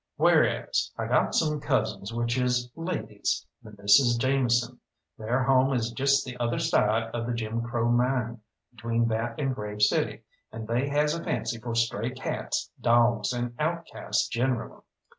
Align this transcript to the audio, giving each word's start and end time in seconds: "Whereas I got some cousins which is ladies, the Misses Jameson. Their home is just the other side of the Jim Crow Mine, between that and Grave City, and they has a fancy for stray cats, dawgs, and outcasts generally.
"Whereas 0.15 0.89
I 0.97 1.05
got 1.05 1.35
some 1.35 1.59
cousins 1.61 2.11
which 2.11 2.35
is 2.35 2.71
ladies, 2.75 3.45
the 3.61 3.69
Misses 3.77 4.17
Jameson. 4.17 4.79
Their 5.19 5.43
home 5.43 5.73
is 5.75 5.91
just 5.91 6.25
the 6.25 6.35
other 6.39 6.57
side 6.57 7.11
of 7.13 7.27
the 7.27 7.35
Jim 7.35 7.61
Crow 7.61 7.87
Mine, 7.91 8.41
between 8.73 9.07
that 9.09 9.39
and 9.39 9.53
Grave 9.53 9.83
City, 9.83 10.23
and 10.51 10.67
they 10.67 10.89
has 10.89 11.13
a 11.13 11.23
fancy 11.23 11.59
for 11.59 11.75
stray 11.75 12.09
cats, 12.09 12.71
dawgs, 12.81 13.31
and 13.31 13.53
outcasts 13.59 14.27
generally. 14.27 14.81